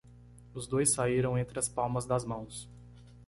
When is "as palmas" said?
1.59-2.07